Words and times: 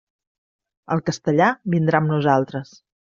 El 0.95 1.03
castellà 1.09 1.49
vindrà 1.75 2.01
amb 2.01 2.15
nosaltres. 2.15 2.73